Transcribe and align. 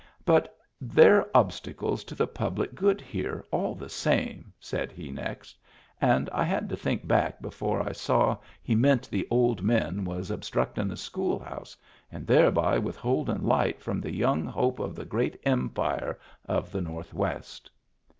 "But 0.25 0.57
they're 0.81 1.27
obstacles 1.37 2.03
to 2.05 2.15
the 2.15 2.25
public 2.25 2.73
good 2.73 3.01
here, 3.01 3.45
all 3.51 3.75
the 3.75 3.87
same," 3.87 4.51
said 4.59 4.91
he 4.91 5.11
next; 5.11 5.59
and 6.01 6.27
I 6.31 6.43
had 6.43 6.69
to 6.69 6.75
think 6.75 7.07
back 7.07 7.39
before 7.39 7.83
I 7.87 7.91
saw 7.91 8.37
he 8.63 8.73
meant 8.73 9.07
the 9.11 9.27
old 9.29 9.61
men 9.61 10.03
was 10.03 10.31
obstructin* 10.31 10.87
the 10.87 10.97
school 10.97 11.37
house 11.37 11.77
and 12.11 12.25
thereby 12.25 12.79
with 12.79 12.95
holding 12.97 13.43
light 13.43 13.79
from 13.79 14.01
the 14.01 14.11
young 14.11 14.43
hope 14.43 14.79
of 14.79 14.95
the 14.95 15.05
great 15.05 15.39
empire 15.45 16.17
of 16.45 16.71
the 16.71 16.81
Northwest. 16.81 17.69